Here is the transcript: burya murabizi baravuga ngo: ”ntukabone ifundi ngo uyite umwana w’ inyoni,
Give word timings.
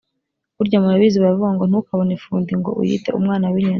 burya 0.57 0.77
murabizi 0.83 1.17
baravuga 1.23 1.49
ngo: 1.55 1.63
”ntukabone 1.69 2.11
ifundi 2.17 2.51
ngo 2.59 2.71
uyite 2.81 3.09
umwana 3.19 3.45
w’ 3.51 3.55
inyoni, 3.59 3.69